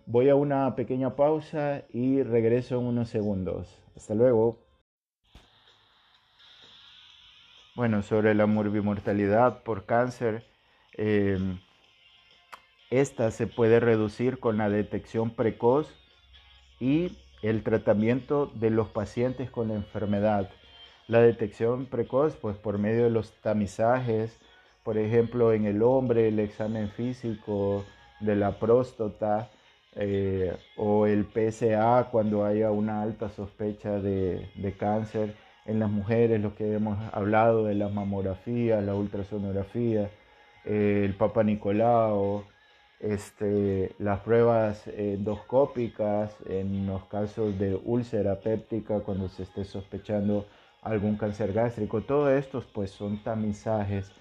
voy 0.06 0.30
a 0.30 0.36
una 0.36 0.76
pequeña 0.76 1.16
pausa 1.16 1.84
y 1.94 2.24
regreso 2.24 2.80
en 2.80 2.86
unos 2.86 3.10
segundos. 3.10 3.80
Hasta 3.96 4.16
luego. 4.16 4.58
Bueno, 7.76 8.02
sobre 8.02 8.34
la 8.34 8.46
morbimortalidad 8.46 9.64
por 9.64 9.86
cáncer, 9.86 10.44
em, 10.98 11.60
esta 12.90 13.32
se 13.32 13.48
puede 13.48 13.80
reducir 13.80 14.40
con 14.40 14.58
la 14.58 14.70
detección 14.70 15.30
precoz 15.30 15.88
y 16.80 17.18
el 17.42 17.64
tratamiento 17.64 18.48
de 18.48 18.70
los 18.70 18.90
pacientes 18.90 19.50
con 19.52 19.70
la 19.70 19.76
enfermedad. 19.76 20.50
La 21.10 21.22
detección 21.22 21.88
precoz, 21.88 22.36
pues 22.36 22.56
por 22.56 22.78
medio 22.78 23.06
de 23.06 23.10
los 23.10 23.32
tamizajes, 23.42 24.40
por 24.84 25.00
ejemplo, 25.00 25.54
en 25.54 25.66
el 25.66 25.82
hombre, 25.82 26.28
el 26.28 26.38
examen 26.38 26.92
físico 26.92 27.84
de 28.20 28.36
la 28.36 28.60
próstata 28.60 29.50
eh, 29.96 30.56
o 30.78 31.08
el 31.08 31.26
PSA 31.26 32.10
cuando 32.12 32.46
haya 32.46 32.70
una 32.70 33.02
alta 33.02 33.30
sospecha 33.30 34.00
de, 34.00 34.76
cáncer. 34.78 35.34
En 35.66 35.80
las 35.80 35.90
mujeres, 35.90 36.42
lo 36.42 36.54
que 36.54 36.74
hemos 36.76 37.00
hablado 37.12 37.66
de 37.66 37.74
la 37.74 37.90
mamografía, 37.90 38.80
la 38.80 38.94
ultrasonografía, 38.94 40.12
eh, 40.64 41.02
el 41.06 41.16
Papa 41.16 41.42
Nicolau, 41.42 42.44
este, 43.00 43.96
las 43.98 44.20
pruebas 44.20 44.86
endoscópicas 44.88 46.36
en 46.46 46.86
los 46.86 47.04
casos 47.06 47.58
de 47.58 47.80
úlcera 47.84 48.42
péptica 48.42 49.00
cuando 49.00 49.28
se 49.28 49.42
esté 49.42 49.64
sospechando 49.64 50.46
algún 50.82 51.18
cáncer 51.18 51.54
gástrico. 51.54 52.02
Todos 52.02 52.32
estos 52.32 52.66
pues 52.66 52.92
son 52.92 53.24
tamizajes 53.24 54.12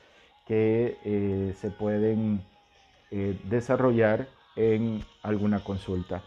que 0.47 0.97
eh, 1.05 1.55
se 1.57 1.71
pueden 1.71 2.41
eh, 3.11 3.39
desarrollar 3.45 4.29
en 4.57 5.05
alguna 5.23 5.63
consulta. 5.63 6.23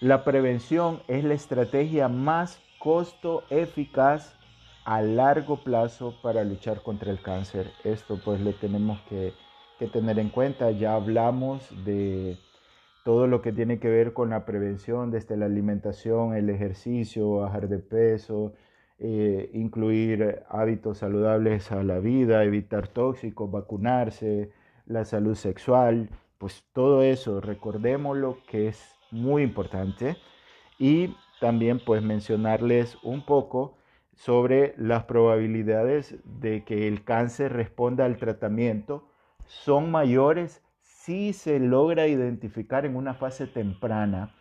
La 0.00 0.24
prevención 0.24 1.02
es 1.08 1.24
la 1.24 1.34
estrategia 1.34 2.08
más 2.08 2.60
costo 2.78 3.44
eficaz 3.50 4.34
a 4.84 5.02
largo 5.02 5.62
plazo 5.62 6.14
para 6.22 6.42
luchar 6.42 6.82
contra 6.82 7.10
el 7.10 7.20
cáncer. 7.20 7.70
Esto 7.84 8.18
pues 8.24 8.40
lo 8.40 8.52
tenemos 8.54 8.98
que, 9.02 9.34
tener 9.92 10.18
en 10.18 10.30
cuenta. 10.30 10.70
Ya 10.70 10.94
hablamos 10.94 11.68
de, 11.84 12.38
todo 13.04 13.26
lo 13.26 13.42
que 13.42 13.52
tiene 13.52 13.78
que 13.78 13.88
ver 13.88 14.12
con 14.12 14.30
la 14.30 14.44
prevención 14.44 15.10
desde 15.10 15.36
la 15.36 15.46
alimentación, 15.46 16.34
el 16.34 16.50
ejercicio, 16.50 17.36
bajar 17.36 17.68
de 17.68 17.78
peso, 17.78 18.52
eh, 19.02 19.50
incluir 19.54 20.42
hábitos 20.50 20.98
saludables 20.98 21.72
a 21.72 21.82
la 21.82 22.00
vida, 22.00 22.44
evitar 22.44 22.86
tóxicos, 22.86 23.50
vacunarse, 23.50 24.50
la 24.84 25.06
salud 25.06 25.36
sexual, 25.36 26.10
pues 26.36 26.68
todo 26.74 27.02
eso, 27.02 27.40
recordémoslo 27.40 28.36
que 28.46 28.68
es 28.68 28.94
muy 29.10 29.42
importante. 29.42 30.18
Y 30.78 31.16
también 31.40 31.80
pues 31.82 32.02
mencionarles 32.02 32.98
un 33.02 33.24
poco 33.24 33.78
sobre 34.12 34.74
las 34.76 35.04
probabilidades 35.04 36.16
de 36.24 36.64
que 36.64 36.86
el 36.86 37.02
cáncer 37.02 37.54
responda 37.54 38.04
al 38.04 38.18
tratamiento. 38.18 39.08
Son 39.46 39.90
mayores 39.90 40.62
si 40.82 41.32
se 41.32 41.58
logra 41.58 42.06
identificar 42.06 42.84
en 42.84 42.96
una 42.96 43.14
fase 43.14 43.46
temprana, 43.46 44.34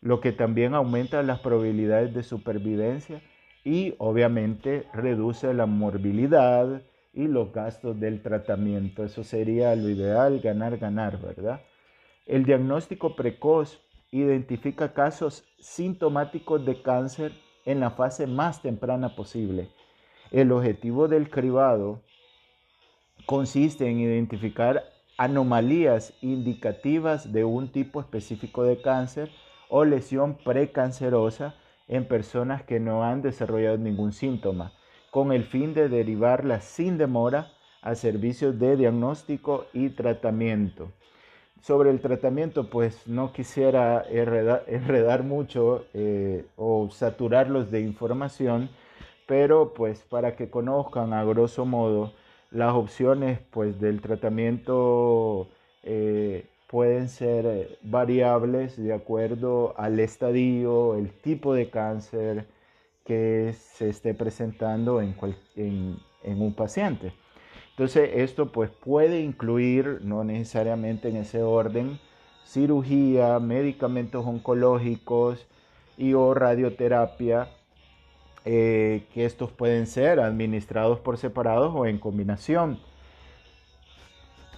lo 0.00 0.20
que 0.22 0.32
también 0.32 0.72
aumenta 0.72 1.22
las 1.22 1.40
probabilidades 1.40 2.14
de 2.14 2.22
supervivencia 2.22 3.20
y 3.64 3.94
obviamente 3.98 4.86
reduce 4.92 5.52
la 5.54 5.66
morbilidad 5.66 6.82
y 7.12 7.26
los 7.26 7.52
gastos 7.52 7.98
del 7.98 8.22
tratamiento. 8.22 9.04
Eso 9.04 9.24
sería 9.24 9.74
lo 9.74 9.88
ideal, 9.88 10.40
ganar, 10.40 10.78
ganar, 10.78 11.20
¿verdad? 11.20 11.60
El 12.26 12.44
diagnóstico 12.44 13.16
precoz 13.16 13.80
identifica 14.10 14.92
casos 14.92 15.44
sintomáticos 15.58 16.64
de 16.64 16.80
cáncer 16.82 17.32
en 17.64 17.80
la 17.80 17.90
fase 17.90 18.26
más 18.26 18.62
temprana 18.62 19.14
posible. 19.14 19.68
El 20.30 20.52
objetivo 20.52 21.08
del 21.08 21.30
cribado 21.30 22.00
consiste 23.26 23.88
en 23.88 23.98
identificar 23.98 24.84
anomalías 25.16 26.14
indicativas 26.22 27.32
de 27.32 27.44
un 27.44 27.72
tipo 27.72 28.00
específico 28.00 28.62
de 28.62 28.80
cáncer 28.80 29.30
o 29.68 29.84
lesión 29.84 30.36
precancerosa 30.36 31.54
en 31.88 32.06
personas 32.06 32.62
que 32.62 32.80
no 32.80 33.02
han 33.02 33.22
desarrollado 33.22 33.78
ningún 33.78 34.12
síntoma, 34.12 34.72
con 35.10 35.32
el 35.32 35.44
fin 35.44 35.74
de 35.74 35.88
derivarlas 35.88 36.64
sin 36.64 36.98
demora 36.98 37.52
a 37.82 37.94
servicios 37.94 38.58
de 38.58 38.76
diagnóstico 38.76 39.66
y 39.72 39.90
tratamiento. 39.90 40.92
Sobre 41.60 41.90
el 41.90 42.00
tratamiento, 42.00 42.70
pues 42.70 43.08
no 43.08 43.32
quisiera 43.32 44.04
enredar, 44.08 45.24
mucho 45.24 45.86
eh, 45.92 46.44
o 46.56 46.88
saturarlos 46.90 47.70
de 47.70 47.80
información, 47.80 48.70
pero 49.26 49.74
pues 49.74 50.00
para 50.02 50.36
que 50.36 50.50
conozcan 50.50 51.12
a 51.12 51.24
grosso 51.24 51.66
modo 51.66 52.12
las 52.50 52.72
opciones 52.74 53.40
pues 53.50 53.80
del 53.80 54.00
tratamiento 54.00 55.48
eh, 55.82 56.46
pueden 56.68 57.08
ser 57.08 57.46
eh, 57.46 57.78
variables 57.82 58.76
de 58.76 58.92
acuerdo 58.92 59.74
al 59.78 59.98
estadio, 59.98 60.94
el 60.94 61.10
tipo 61.10 61.54
de 61.54 61.70
cáncer 61.70 62.46
que 63.04 63.54
se 63.58 63.88
esté 63.88 64.14
presentando 64.14 65.00
en, 65.00 65.16
un 66.24 66.54
paciente. 66.54 67.12
Entonces 67.70 68.10
esto 68.14 68.52
pues 68.52 68.70
puede 68.70 69.20
incluir, 69.20 70.00
no 70.02 70.24
necesariamente 70.24 71.08
en 71.08 71.16
ese 71.16 71.42
orden, 71.42 71.98
cirugía, 72.44 73.38
medicamentos 73.40 74.26
oncológicos 74.26 75.46
y 75.96 76.12
o 76.12 76.34
radioterapia, 76.34 77.48
eh, 78.44 79.06
que 79.14 79.24
estos 79.24 79.52
pueden 79.52 79.86
ser 79.86 80.20
administrados 80.20 81.00
por 81.00 81.16
separados 81.16 81.72
o 81.74 81.86
en 81.86 81.98
combinación. 81.98 82.78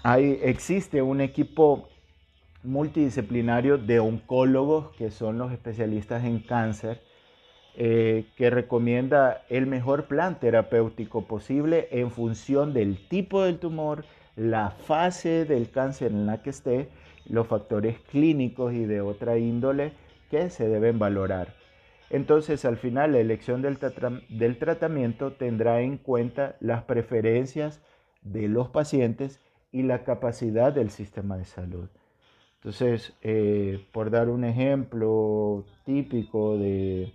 Hay, 0.03 0.41
existe 0.43 1.03
un 1.03 1.21
equipo 1.21 1.89
multidisciplinario 2.63 3.79
de 3.79 4.01
oncólogos, 4.01 4.95
que 4.97 5.11
son 5.11 5.39
los 5.39 5.53
especialistas 5.53 6.25
en 6.25 6.41
cáncer, 6.41 7.01
eh, 7.77 8.27
que 8.37 8.51
recomienda 8.51 9.43
el 9.49 9.67
mejor 9.67 10.07
plan 10.07 10.39
terapéutico 10.41 11.27
posible 11.27 11.89
en 11.93 12.11
función 12.11 12.75
del 12.75 13.09
tipo 13.09 13.43
del 13.43 13.59
tumor, 13.59 14.05
la 14.37 14.71
fase 14.71 15.45
del 15.45 15.71
cáncer 15.71 16.11
en 16.11 16.27
la 16.27 16.43
que 16.43 16.51
esté, 16.51 16.89
los 17.27 17.47
factores 17.47 17.99
clínicos 18.11 18.75
y 18.75 18.85
de 18.85 19.01
otra 19.01 19.39
índole 19.39 19.93
que 20.31 20.51
se 20.51 20.69
deben 20.69 20.99
valorar. 20.99 21.55
Entonces, 22.11 22.65
al 22.65 22.77
final, 22.77 23.13
la 23.13 23.21
elección 23.21 23.63
del, 23.63 23.79
del 24.29 24.59
tratamiento 24.59 25.33
tendrá 25.33 25.81
en 25.81 25.97
cuenta 25.97 26.57
las 26.59 26.83
preferencias 26.83 27.81
de 28.23 28.49
los 28.49 28.69
pacientes 28.69 29.41
y 29.71 29.83
la 29.83 30.03
capacidad 30.03 30.73
del 30.73 30.91
sistema 30.91 31.37
de 31.37 31.45
salud. 31.45 31.89
Entonces, 32.61 33.15
eh, 33.23 33.87
por 33.91 34.11
dar 34.11 34.29
un 34.29 34.45
ejemplo 34.45 35.65
típico 35.87 36.59
de 36.59 37.11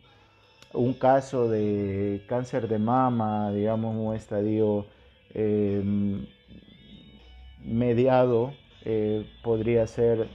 un 0.74 0.94
caso 0.96 1.48
de 1.48 2.24
cáncer 2.28 2.68
de 2.68 2.80
mama, 2.80 3.52
digamos 3.52 3.96
un 3.96 4.16
estadio 4.16 4.88
em, 5.36 6.26
mediado, 7.64 8.54
eh, 8.86 9.24
podría 9.44 9.86
ser 9.86 10.28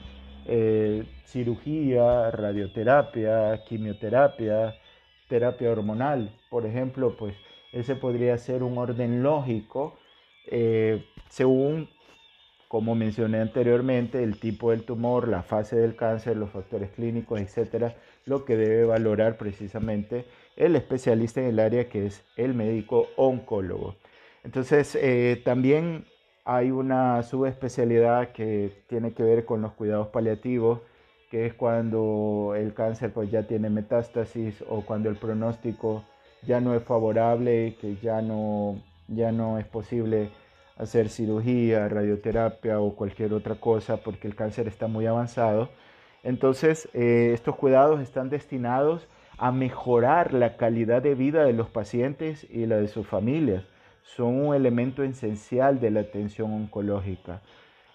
eh, 0.47 1.05
cirugía, 1.25 2.31
radioterapia, 2.31 3.65
quimioterapia, 3.65 4.77
terapia 5.29 5.73
hormonal. 5.73 6.31
Por 6.51 6.67
ejemplo, 6.67 7.17
pues 7.17 7.35
ese 7.73 7.97
podría 7.97 8.39
ser 8.39 8.63
un 8.63 8.79
orden 8.79 9.25
lógico 9.25 9.97
según 11.29 11.89
como 12.71 12.95
mencioné 12.95 13.41
anteriormente, 13.41 14.23
el 14.23 14.39
tipo 14.39 14.71
del 14.71 14.85
tumor, 14.85 15.27
la 15.27 15.43
fase 15.43 15.75
del 15.75 15.97
cáncer, 15.97 16.37
los 16.37 16.51
factores 16.51 16.91
clínicos, 16.91 17.41
etcétera, 17.41 17.97
lo 18.27 18.45
que 18.45 18.57
debe 18.57 18.85
valorar 18.85 19.39
precisamente 19.39 20.25
el 20.55 20.77
especialista 20.77 21.41
en 21.41 21.49
el 21.49 21.59
área 21.59 21.89
que 21.89 22.07
es 22.07 22.23
el 22.37 22.55
médico 22.55 23.09
oncólogo. 23.17 23.97
Entonces, 24.45 24.95
eh, 24.95 25.43
también 25.45 26.05
hay 26.45 26.71
una 26.71 27.25
subespecialidad 27.25 28.31
que 28.31 28.85
tiene 28.87 29.15
que 29.15 29.25
ver 29.25 29.45
con 29.45 29.63
los 29.63 29.73
cuidados 29.73 30.07
paliativos, 30.07 30.79
que 31.29 31.47
es 31.47 31.55
cuando 31.55 32.55
el 32.57 32.73
cáncer 32.73 33.13
pues 33.13 33.33
ya 33.33 33.49
tiene 33.49 33.69
metástasis 33.69 34.63
o 34.69 34.83
cuando 34.83 35.09
el 35.11 35.17
pronóstico 35.17 36.05
ya 36.47 36.61
no 36.61 36.77
es 36.77 36.85
favorable, 36.85 37.77
que 37.81 37.97
ya 37.97 38.23
no, 38.23 38.81
ya 39.09 39.33
no 39.33 39.59
es 39.59 39.67
posible 39.67 40.31
hacer 40.81 41.11
cirugía, 41.11 41.89
radioterapia 41.89 42.81
o 42.81 42.97
cualquier 42.97 43.35
otra 43.35 43.57
cosa 43.57 43.99
porque 43.99 44.27
el 44.27 44.35
cáncer 44.35 44.67
está 44.67 44.87
muy 44.87 45.07
avanzado. 45.07 45.69
Entonces, 46.23 46.89
eh, 46.95 47.33
estos 47.35 47.57
cuidados 47.57 48.01
están 48.01 48.31
destinados 48.31 49.07
a 49.37 49.53
mejorar 49.53 50.33
la 50.33 50.57
calidad 50.57 51.03
de 51.03 51.15
vida 51.15 51.45
de 51.45 51.53
los 51.53 51.69
pacientes 51.69 52.47
y 52.51 52.67
la 52.67 52.77
de 52.77 52.89
sus 52.89 53.07
familias. 53.07 53.65
Son 54.03 54.35
un 54.47 54.55
elemento 54.55 55.03
esencial 55.03 55.81
de 55.81 55.91
la 55.91 56.01
atención 56.01 56.53
oncológica. 56.53 57.43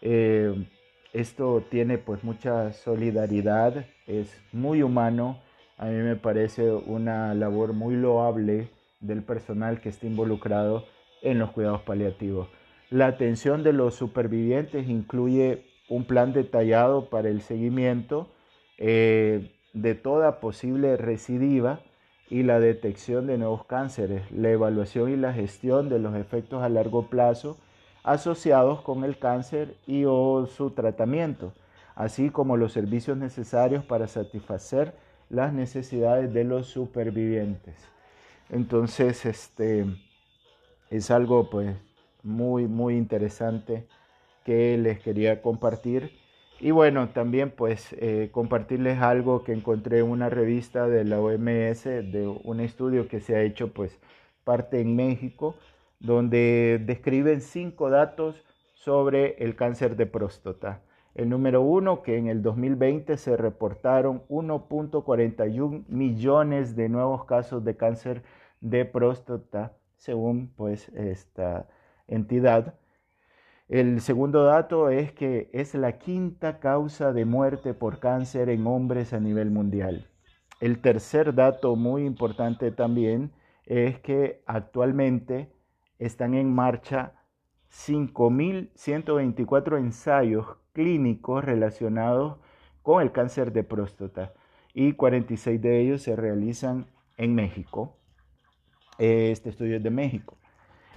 Eh, 0.01 0.67
esto 1.11 1.63
tiene 1.69 1.97
pues 1.97 2.23
mucha 2.23 2.71
solidaridad, 2.71 3.85
es 4.05 4.41
muy 4.51 4.83
humano. 4.83 5.39
A 5.77 5.85
mí 5.85 6.03
me 6.03 6.15
parece 6.15 6.71
una 6.71 7.33
labor 7.33 7.73
muy 7.73 7.95
loable 7.95 8.69
del 8.99 9.23
personal 9.23 9.81
que 9.81 9.89
está 9.89 10.05
involucrado 10.05 10.85
en 11.21 11.39
los 11.39 11.51
cuidados 11.51 11.81
paliativos. 11.81 12.47
La 12.89 13.07
atención 13.07 13.63
de 13.63 13.73
los 13.73 13.95
supervivientes 13.95 14.87
incluye 14.87 15.65
un 15.89 16.05
plan 16.05 16.33
detallado 16.33 17.09
para 17.09 17.29
el 17.29 17.41
seguimiento 17.41 18.29
eh, 18.77 19.51
de 19.73 19.95
toda 19.95 20.39
posible 20.39 20.97
recidiva 20.97 21.79
y 22.29 22.43
la 22.43 22.59
detección 22.59 23.27
de 23.27 23.37
nuevos 23.37 23.65
cánceres, 23.65 24.31
la 24.31 24.49
evaluación 24.49 25.11
y 25.11 25.15
la 25.15 25.33
gestión 25.33 25.89
de 25.89 25.99
los 25.99 26.15
efectos 26.15 26.63
a 26.63 26.69
largo 26.69 27.07
plazo 27.09 27.57
asociados 28.03 28.81
con 28.81 29.03
el 29.03 29.17
cáncer 29.17 29.75
y 29.87 30.05
o 30.05 30.45
su 30.45 30.71
tratamiento, 30.71 31.53
así 31.95 32.29
como 32.29 32.55
los 32.55 32.71
servicios 32.71 33.17
necesarios 33.17 33.83
para 33.83 34.07
satisfacer 34.07 34.93
las 35.29 35.53
necesidades 35.53 36.31
de 36.31 36.43
los 36.43 36.67
supervivientes. 36.67 37.75
Entonces, 38.49 39.25
este 39.25 39.85
es 40.91 41.09
algo 41.09 41.49
pues 41.49 41.75
muy, 42.25 42.67
muy 42.67 42.97
interesante 42.97 43.87
que 44.43 44.77
les 44.77 44.99
quería 44.99 45.41
compartir. 45.41 46.11
Y 46.59 46.71
bueno, 46.71 47.09
también 47.09 47.51
pues 47.51 47.93
eh, 47.99 48.29
compartirles 48.31 48.99
algo 49.01 49.43
que 49.43 49.53
encontré 49.53 49.99
en 49.99 50.09
una 50.09 50.29
revista 50.29 50.87
de 50.87 51.03
la 51.03 51.19
OMS, 51.19 51.83
de 51.83 52.27
un 52.43 52.59
estudio 52.59 53.07
que 53.07 53.19
se 53.19 53.35
ha 53.35 53.41
hecho 53.41 53.73
pues 53.73 53.99
parte 54.43 54.79
en 54.79 54.95
México, 54.95 55.55
donde 55.99 56.81
describen 56.85 57.41
cinco 57.41 57.89
datos 57.89 58.43
sobre 58.73 59.35
el 59.43 59.55
cáncer 59.55 59.95
de 59.95 60.05
próstata. 60.05 60.81
El 61.15 61.29
número 61.29 61.61
uno, 61.61 62.03
que 62.03 62.17
en 62.17 62.27
el 62.27 62.41
2020 62.41 63.17
se 63.17 63.37
reportaron 63.37 64.23
1.41 64.27 65.85
millones 65.87 66.75
de 66.75 66.89
nuevos 66.89 67.25
casos 67.25 67.63
de 67.63 67.77
cáncer 67.77 68.23
de 68.61 68.85
próstata, 68.85 69.77
según 69.97 70.53
pues 70.55 70.89
esta 70.89 71.67
entidad. 72.07 72.75
El 73.67 73.99
segundo 74.01 74.43
dato 74.43 74.89
es 74.89 75.11
que 75.11 75.49
es 75.53 75.73
la 75.73 75.97
quinta 75.97 76.59
causa 76.59 77.13
de 77.13 77.25
muerte 77.25 77.73
por 77.73 77.97
cáncer 77.99 78.49
en 78.49 78.67
hombres 78.67 79.11
a 79.13 79.19
nivel 79.19 79.49
mundial. 79.49 80.07
El 80.61 80.79
tercer 80.79 81.33
dato 81.33 81.75
muy 81.75 82.05
importante 82.05 82.71
también 82.71 83.33
es 83.65 83.99
que 83.99 84.43
actualmente 84.45 85.51
están 85.97 86.35
en 86.35 86.53
marcha 86.53 87.13
5.124 87.71 89.79
ensayos 89.79 90.45
clínicos 90.73 91.43
relacionados 91.43 92.37
con 92.83 93.01
el 93.01 93.11
cáncer 93.11 93.51
de 93.51 93.63
próstata 93.63 94.33
y 94.73 94.93
46 94.93 95.59
de 95.61 95.81
ellos 95.81 96.03
se 96.03 96.15
realizan 96.15 96.85
en 97.17 97.33
México. 97.33 97.97
Este 98.97 99.49
estudio 99.49 99.77
es 99.77 99.83
de 99.83 99.89
México. 99.89 100.37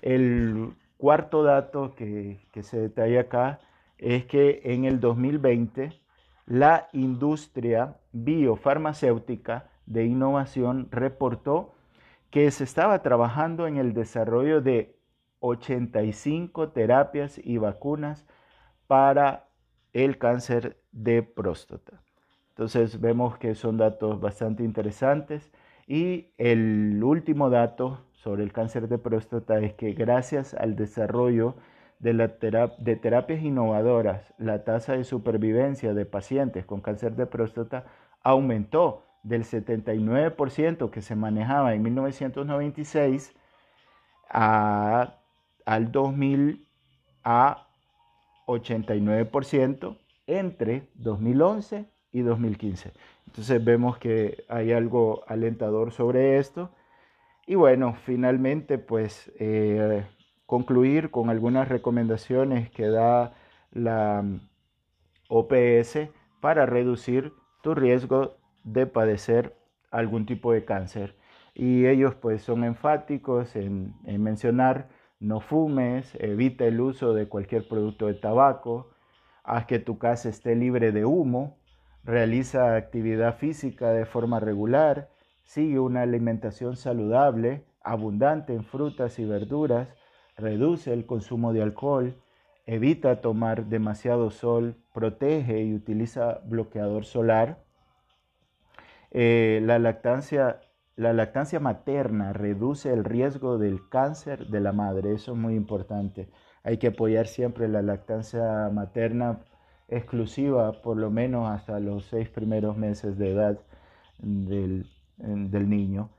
El 0.03 0.75
cuarto 0.98 1.44
dato 1.44 1.94
que, 1.94 2.38
se 2.61 2.78
detalla 2.78 3.22
acá 3.22 3.61
es 3.96 4.26
que 4.26 4.61
en 4.64 4.84
el 4.84 5.00
2020 5.00 5.98
la 6.46 6.88
industria 6.92 7.96
biofarmacéutica 8.12 9.70
de 9.87 10.04
innovación 10.04 10.88
reportó 10.90 11.72
que 12.30 12.50
se 12.50 12.64
estaba 12.64 13.00
trabajando 13.00 13.66
en 13.66 13.78
el 13.78 13.94
desarrollo 13.94 14.61
de 14.61 14.96
85 15.40 16.70
terapias 16.70 17.40
y 17.42 17.58
vacunas 17.58 18.26
para 18.87 19.48
el 19.92 20.18
cáncer 20.18 20.78
de 20.92 21.22
próstata. 21.22 22.02
Entonces 22.50 23.00
vemos 23.00 23.38
que 23.38 23.54
son 23.54 23.76
datos 23.76 24.20
bastante 24.20 24.64
interesantes 24.64 25.52
y 25.88 26.29
el 26.37 27.03
último 27.03 27.48
dato 27.48 28.05
sobre 28.12 28.44
el 28.44 28.53
cáncer 28.53 28.88
de 28.88 28.98
próstata 28.98 29.59
es 29.59 29.72
que 29.72 29.94
gracias 29.94 30.53
al 30.53 30.77
desarrollo 30.77 31.55
de, 31.98 32.12
la 32.12 32.29
de 32.79 32.96
terapias 32.96 33.42
innovadoras, 33.42 34.35
la 34.37 34.64
tasa 34.64 34.92
de 34.92 35.05
supervivencia 35.05 35.94
de 35.94 36.05
pacientes 36.05 36.66
con 36.66 36.83
cáncer 36.83 37.16
de 37.16 37.24
próstata 37.24 37.87
aumentó 38.22 39.05
del 39.22 39.44
79% 39.44 40.90
que 40.90 41.01
se 41.01 41.16
manejaba 41.16 41.74
en 41.74 41.83
1996 41.83 43.35
a, 44.29 45.14
al 45.64 45.90
2000 45.90 46.68
a 47.24 47.66
89% 48.46 49.96
entre 50.27 50.87
2011 50.96 51.87
y 52.12 52.20
2015. 52.20 52.92
Entonces 53.29 53.62
vemos 53.62 53.99
que 53.99 54.45
hay 54.49 54.73
algo 54.73 55.23
alentador 55.27 55.93
sobre 55.93 56.38
esto. 56.38 56.71
Y 57.47 57.57
bueno, 57.57 57.95
finalmente 58.07 58.79
pues 58.79 59.31
eh, 59.38 60.07
concluir 60.47 61.11
con 61.11 61.29
algunas 61.29 61.69
recomendaciones 61.69 62.71
que 62.71 62.88
da 62.88 63.35
la 63.71 64.25
OPS 65.29 66.09
para 66.41 66.64
reducir 66.64 67.35
tu 67.62 67.75
riesgo 67.75 68.38
de 68.64 68.87
padecer 68.87 69.55
algún 69.91 70.25
tipo 70.25 70.55
de 70.55 70.64
cáncer. 70.64 71.14
Y 71.53 71.85
ellos 71.87 72.14
pues 72.14 72.41
son 72.41 72.64
enfáticos 72.64 73.57
en, 73.57 73.95
en 74.07 74.23
mencionar 74.23 74.88
no 75.21 75.41
fumes, 75.41 76.14
evita 76.19 76.64
el 76.64 76.81
uso 76.81 77.12
de 77.12 77.29
cualquier 77.29 77.69
producto 77.69 78.07
de 78.07 78.14
tabaco, 78.14 78.88
haz 79.45 79.67
que 79.67 79.79
tu 79.79 79.99
casa 79.99 80.31
esté 80.31 80.55
libre 80.57 80.93
de 80.93 81.05
humo, 81.05 81.58
realiza 82.09 82.75
actividad 82.75 83.37
física 83.37 83.90
de 83.90 84.07
forma 84.07 84.40
regular, 84.40 85.11
sigue 85.44 85.79
una 85.79 86.01
alimentación 86.01 86.75
saludable, 86.75 87.66
abundante 87.83 88.55
en 88.55 88.64
frutas 88.64 89.18
y 89.18 89.27
verduras, 89.27 89.88
reduce 90.35 90.94
el 90.94 91.05
consumo 91.05 91.53
de 91.53 91.62
alcohol, 91.62 92.16
evita 92.64 93.21
tomar 93.21 93.66
demasiado 93.66 94.31
sol, 94.31 94.75
protege 94.94 95.62
y 95.62 95.75
utiliza 95.75 96.40
bloqueador 96.47 97.05
solar. 97.05 97.59
Eh, 99.11 99.61
la, 99.62 99.79
lactancia, 99.79 100.61
la 100.97 101.12
lactancia 101.12 101.61
materna 101.61 102.33
reduce 102.33 102.90
el 102.90 103.05
riesgo 103.05 103.59
del 103.59 103.87
cáncer 103.90 104.47
de 104.47 104.61
la 104.61 104.73
madre, 104.73 105.12
eso 105.12 105.33
es 105.33 105.38
muy 105.38 105.55
importante. 105.57 106.31
Hay 106.62 106.79
que 106.79 106.87
apoyar 106.87 107.27
siempre 107.27 107.68
la 107.68 107.83
lactancia 107.83 108.71
materna 108.73 109.40
exclusiva 109.88 110.72
por 110.83 110.96
lo 110.96 111.11
menos 111.11 111.48
hasta 111.48 111.81
los 111.81 112.05
seis 112.07 112.29
primeros 112.29 112.77
meses 112.77 113.18
de 113.18 113.33
edad 113.33 113.59
del, 114.18 114.87
niño. 115.16 116.11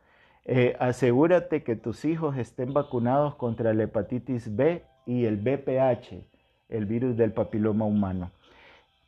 Eh, 0.45 0.75
asegúrate 0.79 1.63
que 1.63 1.75
tus 1.75 2.05
hijos 2.05 2.37
estén 2.37 2.73
vacunados 2.73 3.35
contra 3.35 3.73
la 3.73 3.83
hepatitis 3.83 4.55
B 4.55 4.83
y 5.05 5.25
el 5.25 5.37
BPH, 5.37 6.23
el 6.69 6.85
virus 6.85 7.15
del 7.15 7.31
papiloma 7.31 7.85
humano. 7.85 8.31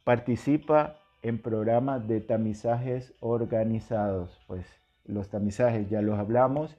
Participa 0.03 0.97
en 1.21 1.39
programas 1.39 2.07
de 2.07 2.21
tamizajes 2.21 3.13
organizados, 3.19 4.39
pues 4.47 4.65
los 5.05 5.29
tamizajes 5.29 5.89
ya 5.89 6.01
los 6.01 6.17
hablamos. 6.17 6.77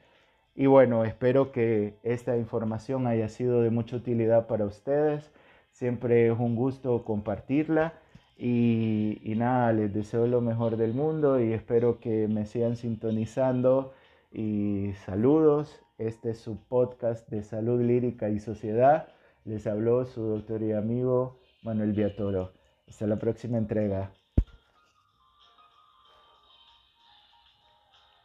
Y 0.55 0.66
bueno, 0.66 1.05
espero 1.05 1.51
que 1.53 1.95
esta 2.03 2.37
información 2.37 3.07
haya 3.07 3.29
sido 3.29 3.62
de 3.62 3.71
mucha 3.71 3.97
utilidad 3.97 4.47
para 4.47 4.66
ustedes. 4.66 5.33
Siempre 5.73 6.29
es 6.29 6.39
un 6.39 6.55
gusto 6.55 7.05
compartirla 7.05 7.95
y, 8.37 9.21
nada, 9.37 9.73
les 9.73 9.93
deseo 9.93 10.27
lo 10.27 10.41
mejor 10.41 10.77
del 10.77 10.95
mundo 10.95 11.41
y 11.41 11.53
espero 11.53 11.99
que 12.01 12.29
me 12.29 12.47
sigan 12.47 12.77
sintonizando 12.77 13.93
y 14.33 14.93
saludos. 15.05 15.81
Este 15.99 16.31
es 16.31 16.39
su 16.39 16.57
podcast 16.69 17.29
de 17.31 17.43
salud 17.43 17.81
lírica 17.81 18.29
y 18.31 18.39
sociedad. 18.39 19.09
Les 19.45 19.67
habló 19.67 20.05
su 20.05 20.23
doctor 20.23 20.63
y 20.63 20.73
amigo 20.73 21.41
Manuel 21.63 21.93
Viatoro. 21.93 22.53
Hasta 22.89 23.07
la 23.07 23.17
próxima 23.17 23.59
entrega. 23.59 24.13